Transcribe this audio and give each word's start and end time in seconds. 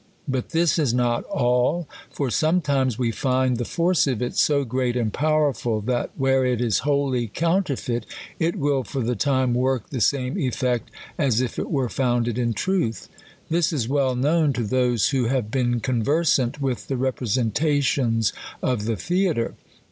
But 0.27 0.49
this 0.49 0.79
is 0.79 0.95
not 0.95 1.25
all; 1.25 1.87
for 2.09 2.31
sometimes 2.31 2.97
we 2.97 3.11
find 3.11 3.57
the 3.57 3.63
force 3.65 4.07
of 4.07 4.19
it 4.19 4.35
so 4.35 4.63
great 4.63 4.97
and 4.97 5.13
powerful, 5.13 5.79
that, 5.81 6.09
where 6.17 6.43
it 6.43 6.59
is 6.59 6.79
wholly 6.79 7.27
counterfeit, 7.27 8.07
it 8.39 8.55
will 8.55 8.83
for 8.83 9.01
the 9.03 9.15
time 9.15 9.53
work 9.53 9.91
the 9.91 10.01
same 10.01 10.39
effect 10.39 10.89
as 11.19 11.39
if 11.39 11.59
it 11.59 11.69
were 11.69 11.87
founded 11.87 12.39
in 12.39 12.53
truth. 12.55 13.09
This 13.47 13.71
is 13.71 13.87
well 13.87 14.15
known 14.15 14.53
to 14.53 14.63
those 14.63 15.09
who 15.09 15.25
have 15.25 15.51
been 15.51 15.79
conversant 15.81 16.59
with 16.59 16.87
the 16.87 16.97
representations 16.97 18.33
of 18.63 18.85
the 18.85 18.95
theatre. 18.95 19.53